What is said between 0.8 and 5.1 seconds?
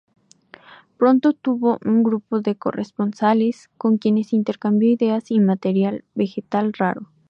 Pronto tuvo un grupo de corresponsales, con quienes intercambió